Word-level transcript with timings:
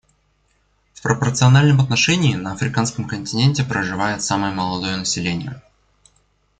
В 0.95 1.03
пропорциональном 1.03 1.79
отношении 1.79 2.33
на 2.33 2.53
Африканском 2.53 3.05
континенте 3.07 3.63
проживает 3.63 4.23
самое 4.23 4.51
молодое 4.51 4.97
население. 4.97 5.61